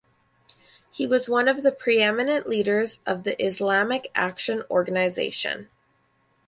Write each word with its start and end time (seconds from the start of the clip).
He 0.89 1.05
was 1.05 1.29
one 1.29 1.47
of 1.47 1.61
the 1.61 1.71
preeminent 1.71 2.49
leaders 2.49 2.99
of 3.05 3.23
the 3.23 3.39
Islamic 3.39 4.09
Action 4.15 4.63
Organisation. 4.67 5.69